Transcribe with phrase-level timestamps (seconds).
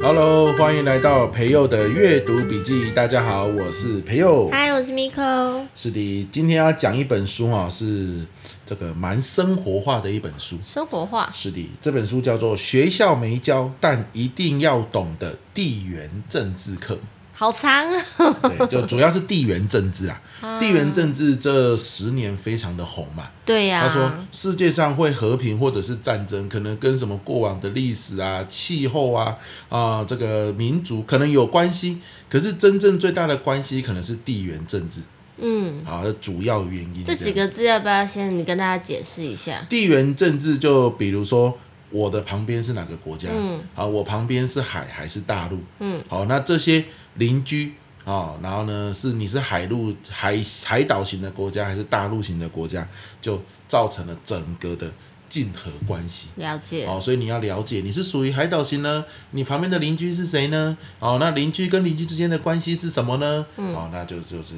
[0.00, 2.92] Hello，欢迎来到培佑的阅读笔记。
[2.92, 4.48] 大家好，我是培佑。
[4.50, 5.66] 嗨，我是 Miko。
[5.74, 8.24] 是的，今天要讲一本书啊，是
[8.64, 10.56] 这个蛮生活化的一本书。
[10.62, 11.28] 生活化。
[11.32, 16.94] 是的，这本书叫做《学校没教但一定要懂的地缘政治课》。
[17.40, 18.04] 好长啊！
[18.42, 20.20] 对，就主要是地缘政治 啊。
[20.60, 23.30] 地缘政治这十年非常的红嘛。
[23.46, 23.88] 对呀。
[23.88, 29.38] 他说世界上会和平或者是战争，可能跟什么过往的历史啊、气候啊、
[29.70, 32.00] 啊这个民族可能有关系。
[32.28, 35.00] 可是真正最大的关系可能是地缘政治。
[35.38, 35.82] 嗯。
[35.86, 37.14] 好，主要原因这。
[37.14, 39.64] 这几个字要不要先你跟大家解释一下？
[39.70, 41.58] 地缘政治就比如说。
[41.90, 43.28] 我的旁边是哪个国家？
[43.32, 45.58] 嗯，好，我旁边是海还是大陆？
[45.78, 52.86] 嗯，好，那这些邻居啊，然后呢，是你是海陆海海岛型的国家还是大陆型的国家，
[53.20, 54.90] 就造成了整个的
[55.28, 56.28] 竞合关系。
[56.36, 56.86] 了解。
[56.86, 60.76] 哦，所以你要了解你是属于海岛型呢，你旁边的邻居是谁呢？
[60.98, 63.44] 哦，那邻居跟邻居之间的关系是什么呢？
[63.56, 64.54] 嗯，哦，那就就是。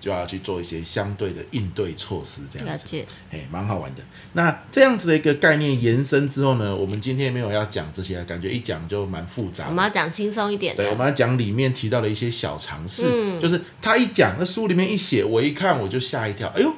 [0.00, 4.02] 就要去做一些相对的应对措施，这样子，哎，蛮好玩的。
[4.32, 9.66] 那这样子的一个概念延伸之后呢，我们今天没有要讲这些，感觉一讲就蛮复杂。
[9.68, 10.82] 我们要讲轻松一点的。
[10.82, 16.72] 对，我们要讲里面提到的一些小常识，嗯、就是他一讲，那书里面一写，我一看我就吓一跳，哎呦，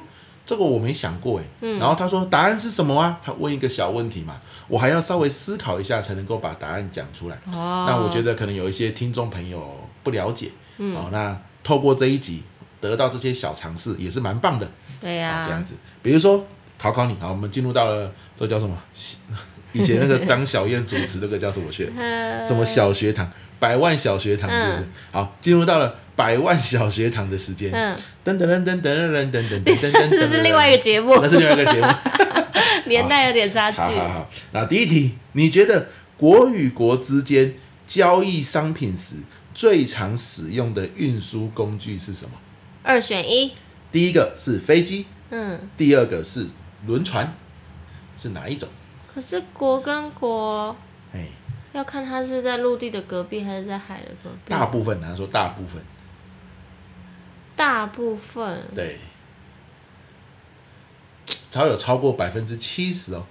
[0.45, 1.43] 这个我没想过哎。
[1.61, 3.21] 嗯、然后他说答案是什么啊？
[3.23, 7.37] 他问一个小问题嘛，我还要稍微思考一下才能够把答案讲出来。
[7.53, 7.85] 哦。
[7.87, 12.43] 那我觉得可能有一些听众朋友不了解，嗯，哦，那透过这一集。
[12.83, 16.45] 得到这些小尝试也是蛮棒的，对呀、啊，这样子，比如说
[16.77, 18.77] 考考你，好，我们进入到了这叫什么？
[19.71, 21.89] 以前那个 张小燕主持那个叫什么学？
[22.45, 23.31] 什么小学堂？
[23.57, 24.79] 百万小学堂是不是？
[24.81, 27.71] 嗯、好，进入到了百万小学堂的时间。
[28.25, 30.09] 噔噔噔噔噔噔噔噔噔噔。
[30.09, 31.17] 这是另外一个节目。
[31.21, 31.87] 那是另外一个节目。
[32.87, 33.77] 年代有点差距。
[33.77, 37.53] 好 好好，那第一题，你觉得国与国之间
[37.87, 39.15] 交易商品时
[39.53, 42.31] 最常使用的运输工具是什么？
[42.83, 43.53] 二选一，
[43.91, 46.47] 第一个是飞机，嗯，第二个是
[46.85, 47.33] 轮船，
[48.17, 48.67] 是哪一种？
[49.13, 50.75] 可是国跟国，
[51.13, 51.27] 哎，
[51.71, 54.37] 要看它是在陆地的隔壁还是在海的隔壁。
[54.49, 55.81] 大部分，他说大部分，
[57.55, 58.99] 大部分，对，
[61.49, 63.25] 超有超过百分之七十哦，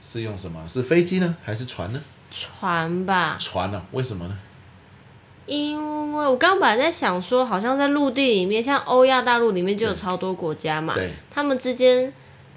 [0.00, 0.66] 是用什么？
[0.66, 2.02] 是飞机呢，还是船呢？
[2.30, 3.36] 船吧。
[3.38, 3.82] 船呢？
[3.92, 4.38] 为什么呢？
[5.48, 10.94] 因为我刚本来在想说，好像在陆地里面，像欧亚大陆里面就有超多国家嘛，
[11.30, 12.12] 他们之间。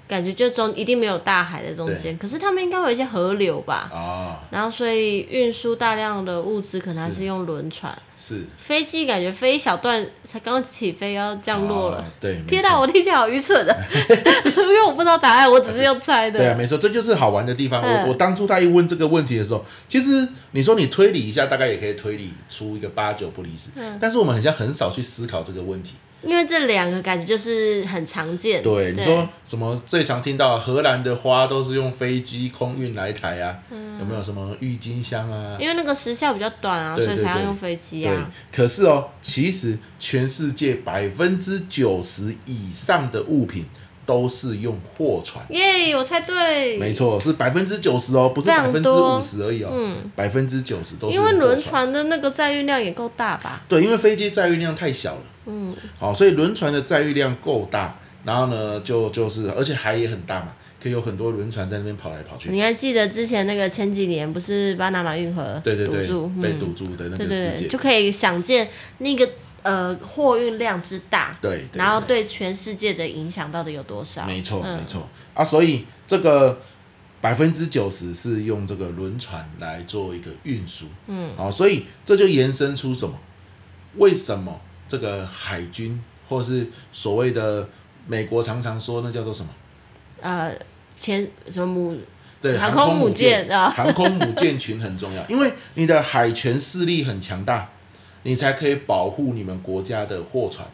[0.08, 3.88] 感觉就中一定没有大海在中间，可是他们应该有一些河流吧？
[3.90, 7.96] 哦，然后所以运输大量的物资可能还是用轮船。
[8.24, 8.44] 是。
[8.56, 11.98] 飞机感觉飞一小段才刚起飞要降落了。
[11.98, 12.40] 哦、对。
[12.46, 13.76] 天哪，我听起来好愚蠢的，
[14.54, 16.38] 因为我不知道答案，我只是用猜的。
[16.38, 17.82] 对啊，没错，这就是好玩的地方。
[17.82, 23.70] 嗯、我我当初他一问这个问题的时候，其实你说你推理一下，大概也可以推理出一个八九不离十。
[23.74, 23.98] 嗯。
[24.00, 25.94] 但是我们好像很少去思考这个问题。
[26.24, 28.62] 因为这两个感觉就是很常见。
[28.62, 33.58] 对，你说什么最常听到荷兰的花都是用飞机空运来台啊？
[33.72, 35.56] 嗯、有没有什么郁金香啊？
[35.58, 38.12] 因为那个时效比较短啊，所以才要用飞机啊。
[38.12, 43.64] 对，可是哦，其实全世界百分之九十以上的物品
[44.04, 45.44] 都是用货船。
[45.50, 46.76] 耶，我猜对。
[46.78, 49.70] 没错，是百分之九十哦，不是百分之五十而已哦。
[49.72, 51.16] 嗯，百分之九十都是。
[51.16, 53.62] 因为轮船的那个载运量也够大吧？
[53.68, 55.20] 对，因为飞机载运量太小了。
[55.46, 62.50] 嗯，好，所以轮船的载运量够大，然后呢，就就是，而且海也很大嘛，可以有很多轮船在那边跑来跑去。
[62.50, 68.68] 你还记得之前那个前几年不是巴拿马运河对对对，堵住，被堵住的那个事件，对对对，就可以想见
[68.98, 69.28] 那个
[69.62, 74.24] 呃货运量之大，对，对，对，然后对全世界的影响到底有多少？
[74.26, 76.60] 没错没错啊，所以这个
[77.20, 83.18] 百分之九十是用这个轮船来做一个运输，嗯，好，所以这就延伸出什么？
[83.96, 84.60] 为什么？
[84.88, 87.66] 这个海军，或是所谓的
[88.06, 89.50] 美国常常说那叫做什么？
[90.20, 90.54] 呃，
[90.96, 91.96] 前什么母？
[92.40, 97.68] 对，航空母舰啊， 航空母舰群很重要，因为你的海权势力很强大，
[98.24, 100.66] 你才可以保护你们国家的货船。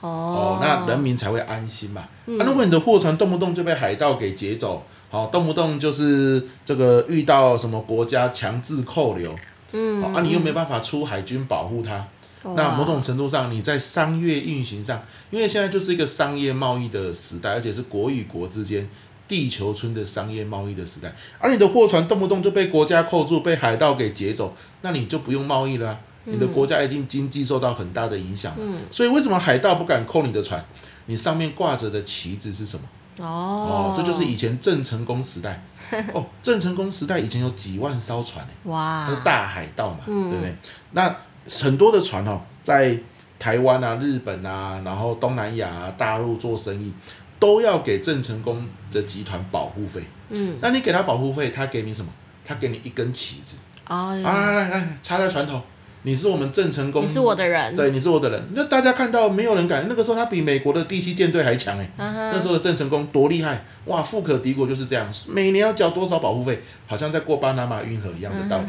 [0.00, 2.08] 哦，哦，那人民才会安心嘛。
[2.24, 9.32] 那、嗯啊、如果你的货船动不动就被海盗给劫走，好、哦，动不动就是这个遇到什么国家强制扣留，
[9.72, 12.04] 嗯，啊，你又没办法出海军保护它。
[12.42, 18.88] 那某种程度上，你在商业运行上，因为现在就是一个商业贸易的时代，而且是国与国之间
[19.28, 21.14] 地球村的商业贸易的时代。
[21.38, 28.54] 而你的货船动不动就被国家扣住，被海盗给劫走，那你就不用贸易了，你的国家一定经济受到很大的影响。
[28.58, 28.78] 嗯。
[28.90, 30.64] 所以为什么海盗不敢扣你的船？
[31.06, 32.84] 你上面挂着的旗子是什么？
[33.18, 35.62] 哦，哦，这就是以前郑成功时代。
[36.14, 40.56] 哦，郑成功时代以前有几万艘船诶，哇，是大海盗嘛，嗯、对不对？
[40.92, 41.16] 那
[41.48, 42.98] 很多的船哦，在
[43.38, 46.92] 台湾啊、日本啊，然后东南亚、啊、大陆做生意，
[47.38, 50.02] 都要给郑成功的集团保护费。
[50.30, 52.10] 嗯，那你给他保护费，他给你什么？
[52.44, 53.56] 他给你一根旗子。
[53.88, 55.60] 哦，啊，来来来，插在船头。
[56.02, 58.42] 你是我们郑成功，你是我的人，对，你是我的人。
[58.54, 61.84] 那大家看到没有人敢，那个时候他比美国的第七舰队还强哎。
[61.98, 62.32] Uh huh.
[62.32, 68.68] 那时候的郑成功多厉害哇，富可敌国就是这样，每年要交多少保护费，好像在过巴拿马运河一样的道理。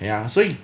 [0.00, 0.24] 哎呀、uh huh.
[0.24, 0.56] 啊，所以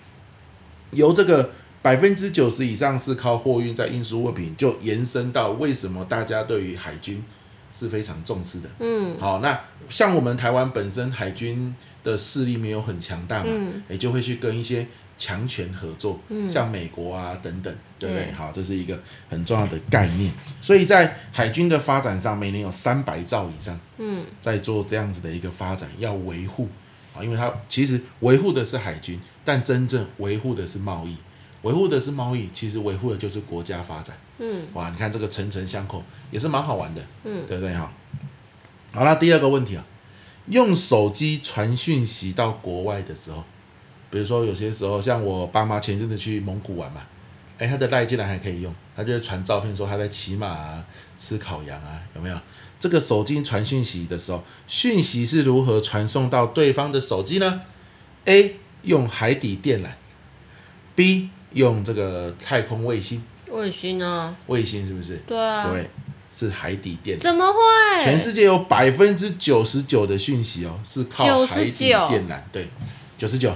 [0.90, 1.50] 由这个
[1.82, 7.22] 百分之九十以上是靠货运在运输物品，就延伸到为什么大家对于海军
[7.72, 8.68] 是非常重视的。
[8.80, 13.50] 嗯，好，那像我们台湾本身海军的势力没有很强大嘛，
[13.88, 14.86] 也、嗯、就会去跟一些。
[15.20, 16.16] 强权合作，
[16.48, 18.30] 像美国啊等等，嗯、对不对？
[18.30, 18.96] 好，这是一个
[19.28, 20.32] 很重要的概念。
[20.62, 26.68] 所以在海军的发展上，每年有三百兆以上，嗯，在做这样子的一个发展，要维护
[27.18, 31.16] 啊，因为它其实维护的是海军，但真正维护的是贸易，
[31.62, 34.16] 维护的是贸易，其实维护的就是国家发展。
[34.38, 37.74] 嗯，哇，你看这个层层相扣，也是蛮好玩的，嗯，对不对？
[37.74, 37.92] 哈，
[38.94, 39.84] 好，那第二个问题啊，
[40.46, 43.42] 用手机传讯息到国外的时候。
[44.10, 47.02] 比如说，有些时候像我爸妈前阵子去蒙古玩嘛，
[47.58, 50.84] 哎，他的赖竟然还可以用，他就传照片说他在骑马啊、
[51.18, 52.38] 吃烤羊啊，有没有？
[52.80, 57.62] 这个手机传讯息的时候，讯息是如何传送到对方的手机呢
[58.26, 59.88] ？A 用海底电缆
[60.94, 63.20] ，B 用这个太空卫星。
[63.50, 64.36] 卫星啊？
[64.46, 65.16] 卫星是不是？
[65.26, 65.68] 对啊。
[65.72, 65.90] 对，
[66.32, 67.22] 是海底电缆。
[67.22, 68.04] 怎么会？
[68.04, 72.38] 全世界有百分之九十九的讯息哦，是靠海底电缆。
[72.52, 72.68] 对，
[73.16, 73.52] 九十九。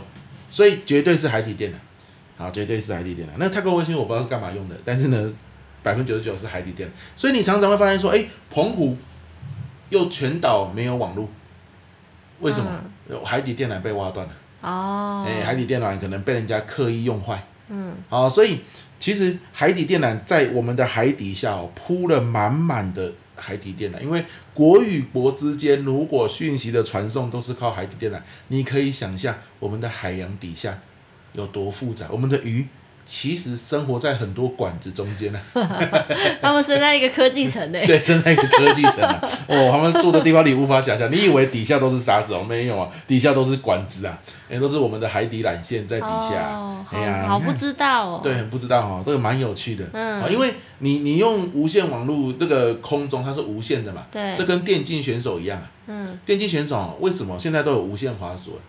[0.51, 1.77] 所以绝对是海底电缆，
[2.43, 3.31] 好，绝对是海底电缆。
[3.39, 5.33] 那太空卫星我不知道是干嘛用的，但是呢，
[5.83, 6.93] 百分之九十九是海底电缆。
[7.17, 8.97] 所以你常常会发现说，哎，澎湖
[9.91, 11.29] 又全岛没有网络，
[12.41, 12.71] 为什么？
[13.09, 14.33] 嗯、海底电缆被挖断了。
[14.61, 15.25] 哦。
[15.27, 17.47] 哎，海底电缆可能被人家刻意用坏。
[17.69, 17.95] 嗯。
[18.09, 18.61] 好，所以
[18.99, 23.13] 其实海底电缆在我们的海底下哦，铺了满满的。
[23.35, 24.25] 海底电缆，因为
[24.55, 30.79] 国与国之间如果讯息的传送都是靠海底电缆，你可以想象我们的海洋底下
[31.33, 32.67] 有多复杂，我们的鱼。
[33.05, 35.69] 其实生活在很多管子中间呢、啊，
[36.41, 37.79] 他们生在一个科技城呢。
[37.85, 39.21] 对，生在一个科技城啊。
[39.49, 42.45] 哦，他们住的地方你无法想象，你以为底下都是沙子哦？
[42.49, 44.17] 没有啊，底下都是管子啊，
[44.49, 46.53] 也都是我们的海底缆线在底下。
[46.53, 48.21] 哦，哎呀，好不知道哦。
[48.23, 49.85] 对，很不知道哦，这个蛮有趣的。
[49.93, 50.33] 嗯。
[50.33, 54.07] 因为你你用无线网络，这个空中它是无线的嘛。
[54.13, 54.33] 对。
[54.37, 55.61] 这跟电竞选手一样。
[55.89, 56.17] 嗯。
[56.25, 58.61] 电竞选手为什么现在都有无线滑鼠？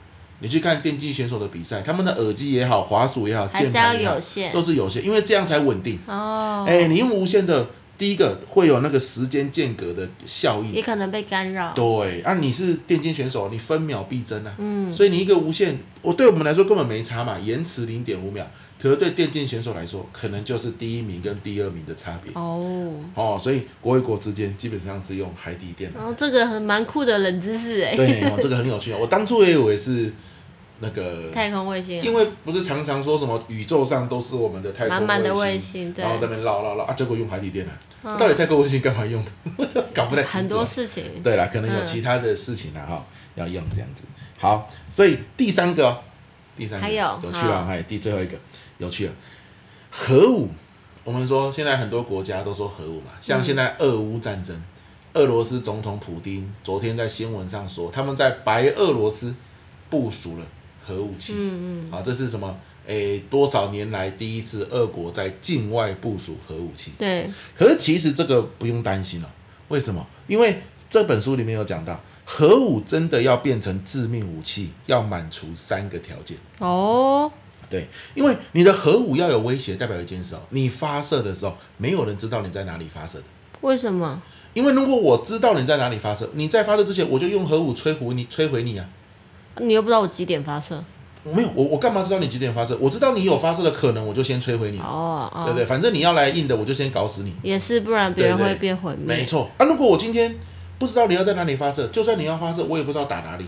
[0.43, 4.15] 你去看电竞选手的比赛，他们的耳机也好，滑鼠也好，键盘也好，
[4.51, 5.97] 都是有线，因为这样才稳定。
[6.05, 7.65] 哦，哎，你用无线的，
[7.97, 11.71] 第一个会有那个时间间隔的效应，也可能被干扰。
[11.73, 14.53] 对，啊，你是电竞选手，你分秒必争啊。
[14.57, 18.45] 嗯，所以你一个无线，我对我们来说根本没差嘛，延迟零点五秒，
[18.81, 22.33] 可是对电竞选手来说，可能就是第一名跟第二名的差别。
[22.33, 26.09] 哦，哦，所以国与国之间基本上是用海底电缆。
[26.09, 27.95] 哦，这个很蛮酷的冷知识哎。
[27.95, 30.11] 对，哦，这个很有趣啊，我当初也以为是。
[30.83, 37.69] 那个太空卫星，因为不是常常说什么宇宙上都是我们的太空卫星，满满的卫星，然后在那边绕绕绕啊，结果用海底电缆，
[38.03, 39.31] 嗯、到底太空卫星干嘛用的？
[39.95, 40.37] 搞不太清楚。
[40.37, 41.23] 很多事情。
[41.23, 44.03] 对了，可能有其他的事情啊，哈、嗯，要用这样子。
[44.37, 45.97] 好，所以第三个，
[46.57, 48.37] 第三个还有有趣了，还有第最后一个
[48.77, 49.13] 有趣了，
[49.89, 50.49] 核武。
[51.05, 54.63] 我们说现在很多国家都说核武嘛，像现在俄乌战争，嗯、
[55.21, 59.33] 俄罗斯总统普丁昨天在新闻上说，他们在白俄罗斯
[59.89, 60.45] 部署了。
[60.85, 62.57] 核武器，嗯嗯，啊，这是什么？
[62.85, 66.91] 诶，多少年来第一次，俄国在境外部署核武器。
[66.97, 67.29] 对。
[67.57, 69.29] 可是其实这个不用担心了，
[69.69, 70.05] 为什么？
[70.27, 76.37] 因为这本书里面有讲到，核武真的要变成致命武器，要满足三个条件。
[76.59, 77.31] 哦。
[77.69, 83.23] 对，因为你的核武要有威胁，代表一件事哦，你发射的时候，没有人知道你在哪里发射的。
[83.61, 84.21] 为什么？
[84.53, 88.87] 因为如果我知道你在哪里发射，你在发射之前，我就用核武摧毁你，摧毁你啊。
[89.59, 90.83] 你又不知道我几点发射？
[91.23, 92.77] 没有，我我干嘛知道你几点发射？
[92.81, 94.79] 我知道你有发射的可能，我就先摧毁你。
[94.79, 95.65] 哦哦，对不对？
[95.65, 97.33] 反正你要来硬的，我就先搞死你。
[97.41, 99.17] 也是，不然别人会变毁灭。
[99.17, 100.35] 没错啊，如果我今天
[100.77, 103.45] 不知道你要在哪里发射，就算你要发射，我也不知道打哪里。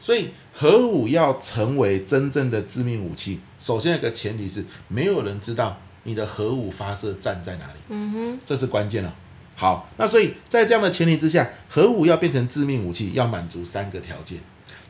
[0.00, 7.80] 所以核武要成为真正的致命武器，首先一个前提是没有人知道你的核武发射站在哪里。
[7.90, 9.14] 嗯哼，这是关键了。
[9.54, 14.38] 好，那所以在这样的前提之下，核武要变成致命武器，要满足三个条件。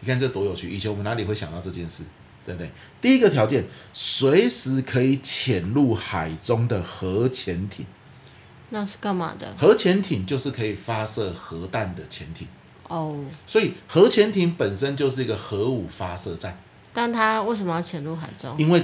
[0.01, 0.69] 你看这多有趣！
[0.71, 2.03] 以前我们哪里会想到这件事，
[2.45, 2.71] 对不对？
[3.01, 7.85] 第一个条件，随时可以潜入海中的核潜艇，
[8.71, 9.55] 那是干嘛的？
[9.59, 12.47] 核潜艇就是可以发射核弹的潜艇。
[12.89, 13.19] 哦。
[13.47, 16.59] 所以核潜艇本身就是一个核武发射站。
[16.93, 18.55] 但它为什么要潜入海中？
[18.59, 18.83] 因为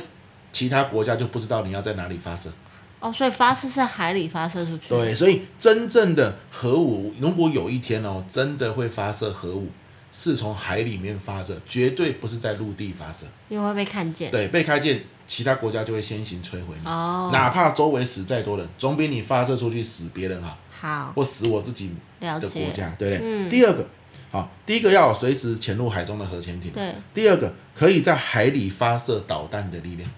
[0.53, 2.51] 其他国家就不知道你要在哪里发射。
[2.99, 4.89] 哦，所以发射是海里发射出去。
[4.89, 9.69] 对，所以真正的核武，如果有一天哦，真的会发射核武，
[10.11, 14.31] 是从海里面发射，绝对不是在陆地发射，因为会被看见。
[14.31, 16.87] 对，被看见，其他国家就会先行摧毁你。
[16.89, 17.31] 哦。
[17.33, 20.57] 哪怕周围死再多人，总比你发射出去死别人好。
[20.81, 21.13] 好。
[21.15, 23.21] 或死我自己的国家，对不对？
[23.23, 23.49] 嗯。
[23.49, 23.87] 第二个，
[24.31, 26.71] 好，第一个要有随时潜入海中的核潜艇。
[26.73, 26.95] 对。
[27.13, 30.11] 第二个，可以在海里发射导弹的力量。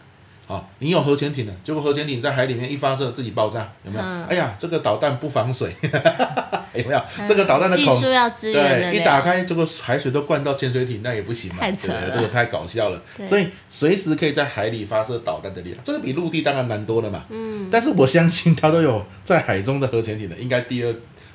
[0.48, 4.02] 好，你有核潜艇了，结果核潜艇在海里面一发射自己爆炸，有没有？
[4.02, 5.76] 嗯、哎呀，这个导弹不防水，
[6.72, 6.98] 有没有？
[7.18, 12.10] 嗯、这个导弹的孔，对，一打开，这个海水都灌到潜水艇，那也不行嘛，对不对？
[12.14, 13.02] 这个太搞笑了。
[13.26, 17.24] 所以随时可以在海里发射导弹的力量，这个比陆地当然难多了嘛。
[17.28, 17.68] 嗯。
[17.70, 20.94] 但是我相信它都有在海中的核潜艇的，应该第二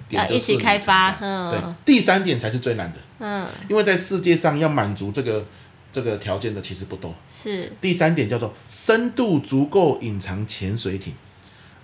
[0.10, 1.16] 点就是一起开发。
[1.22, 1.52] 嗯。
[1.52, 2.98] 对，第三点才是最难的。
[3.20, 3.46] 嗯。
[3.70, 5.46] 因为在世界上要满足这个。
[5.94, 7.16] 这个条件的其实不多。
[7.32, 7.72] 是。
[7.80, 11.14] 第三点叫做深度足够隐藏潜水艇，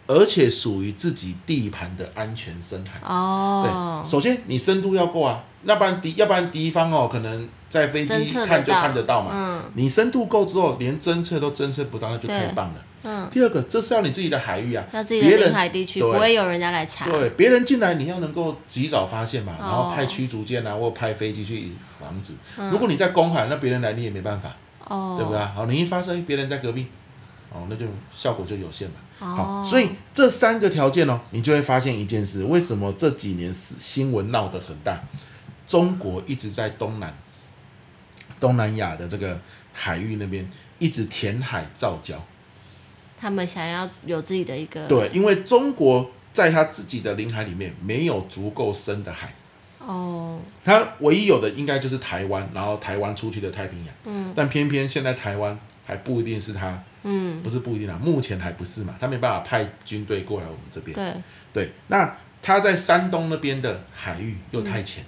[0.07, 2.99] 而且属于自己地盘的安全深海。
[3.07, 4.01] 哦。
[4.03, 9.31] 对，首先你深度要够啊，要不然敌要不然敌方哦可能在飞机看就看得到嘛。
[9.33, 9.63] 嗯。
[9.75, 12.75] 你深度够之后，连侦测都侦测不到，那就太棒了。
[13.03, 13.29] 嗯。
[13.31, 17.05] 第二个，这是要你自己的海域啊，要自己的领海地区，不会有人家来查。
[17.05, 22.33] 对，别人进来你要能够及早发现嘛，然后派驱逐舰啊，或派飞机去防止。
[22.71, 24.55] 如果你在公海，那别人来你也没办法，
[25.15, 25.39] 对不对？
[25.39, 26.87] 好，你一发生，别人在隔壁，
[27.51, 28.95] 哦，那就效果就有限嘛。
[29.19, 34.97] 好，所以这三个条件哦，你就会发现一件事：为什么这几年新闻闹得很大？
[35.67, 37.13] 中国一直在东南、
[38.39, 39.39] 东南亚的这个
[39.73, 42.15] 海域那边一直填海造礁。
[43.19, 49.33] 他们想要有自己的一个对，因为中国在他自己的领海里面没有足够深的海。
[49.79, 61.13] 哦，他唯一有的应该就是台湾，然后台湾出去的太平洋，嗯，但偏偏现在台湾还不一定是他，嗯，不是不一定啊，目前还不是嘛，他没办法派军队过来我们这边，对。
[61.51, 65.03] 对，那他在山东那边的海域又太浅，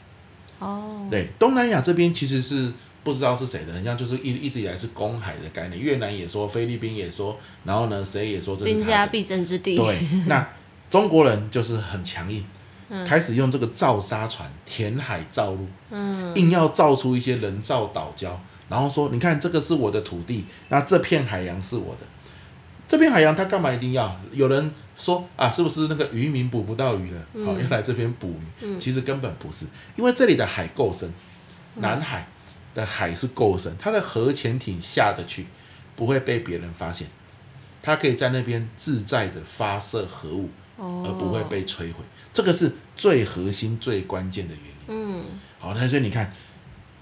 [0.59, 2.73] 嗯，哦，对，东南亚这边其实是。
[3.03, 5.79] 不知道是谁的，很像就是一一直以来是公海的概念。
[5.79, 9.75] 越南也说，菲律宾也说，然后呢，谁也说这是兵家必争之地。
[9.75, 10.47] 对， 那
[10.89, 12.45] 中国人就是很强硬，
[12.89, 18.29] 嗯、开始用这个造沙船填海造陆，嗯，硬要造出一些人造岛礁，
[18.69, 22.05] 然后说，你看这个是我的土地，那这片海洋是我的，
[22.87, 24.15] 这片海洋他干嘛一定要？
[24.31, 28.43] 有人说啊，是不是那个渔民捕不到鱼了，好、嗯哦、要来这边捕鱼？
[28.61, 29.65] 嗯、其实根本不是，
[29.95, 31.11] 因为这里的海够深，
[31.77, 32.27] 南海。
[32.73, 35.45] 嗯的海是够深，它的核潜艇下得去，
[35.95, 37.07] 不会被别人发现，
[37.81, 41.95] 它可以在那边自在的发射核武，而不会被摧毁。
[42.31, 45.19] 这个是最核心、最关键的原因。
[45.19, 45.23] 嗯，
[45.59, 46.31] 好，那所以你看，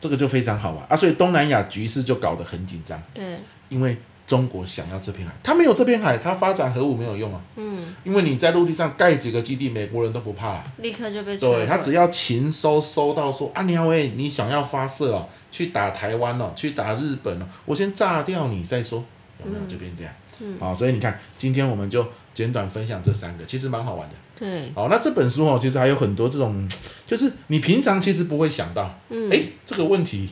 [0.02, 0.98] 这个就非常好玩啊。
[0.98, 3.02] 所以东南亚局势就搞得很紧张。
[3.14, 3.38] 对，
[3.70, 3.98] 因为。
[4.30, 7.42] 中国想要这片海，他没有这片海，他发展核武没有用啊。
[7.56, 19.04] 嗯，因为你在陆地上盖几个基地，美国人都不怕啦，立刻就被对他只要情收收到说啊，鸟诶，你想要发射哦，去打台湾哦，去打日本哦，我先炸掉你再说，
[19.44, 19.66] 有没有？
[19.66, 20.14] 就变这样。
[20.42, 22.06] 嗯，好，所以你看，今天我们就
[22.36, 24.16] 简短分享这三个，其实蛮好玩的。
[24.38, 26.70] 对，好，那这本书哦，其实还有很多这种，
[27.08, 30.30] 就是你平常其实不会想到，嗯，诶，这个问题。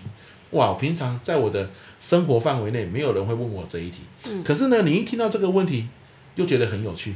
[0.52, 4.00] 哇，平常在我的生活范围内，没有人会问我这一题。
[4.30, 4.44] 嗯。
[4.44, 5.88] 可是呢，你一听到这个问题，
[6.36, 7.16] 又觉得很有趣。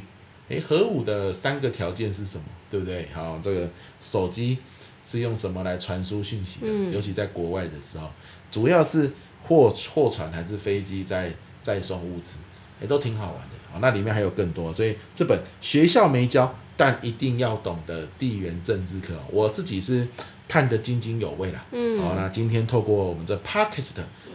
[0.49, 2.43] 诶，核武的三个条件是什么？
[2.69, 3.07] 对不对？
[3.13, 3.69] 好，这个
[4.01, 4.57] 手机
[5.01, 6.67] 是用什么来传输讯息的？
[6.67, 6.93] 嗯。
[6.93, 8.09] 尤其在国外的时候，
[8.51, 9.09] 主要是
[9.47, 12.39] 货货船还是飞机在在送物资？
[12.81, 13.55] 诶，都挺好玩的。
[13.71, 20.05] 好，那里面还有更多，所以这本学校没教，但一定要懂的地缘政治课，我自己是。
[20.51, 23.91] 看得津津有味了，嗯，好，那今天透过我们这 podcast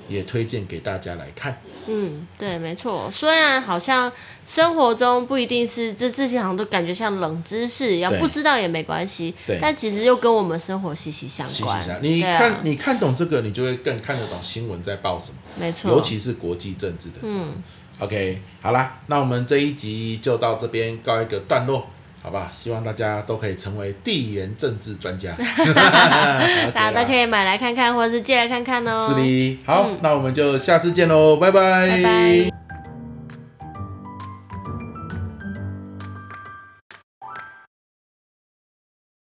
[0.09, 4.11] 也推荐给大家来看，嗯，对，没错，虽然好像
[4.47, 11.55] 生活中不一定是这这些好像都感觉像冷知识一样，不知道也没关系，对，但其实又跟我们生活息息相关。
[11.55, 12.03] 息息相关。
[12.03, 17.43] 你看，啊、你看懂这个，你就会更看得懂新闻在报什么，没错，尤其是国际政治的时候。
[17.45, 17.63] 嗯、
[17.99, 21.87] OK，好啦，那我们这一集就到这边告一个段落。
[22.23, 25.33] 好吧，希望大家都可以成为地缘政治专家，
[26.75, 29.09] 大家都可以买来看看，或者是借来看看哦。
[29.09, 31.89] 是的，好，嗯、那我们就下次见喽，拜拜。
[31.89, 32.66] 拜拜。